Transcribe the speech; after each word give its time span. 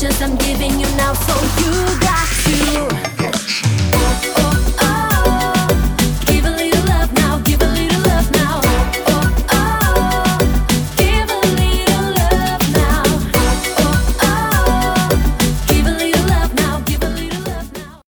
wishes 0.00 0.22
I'm 0.22 0.36
giving 0.36 0.78
you 0.78 0.86
now, 0.96 1.12
so 1.12 1.62
you. 1.62 1.67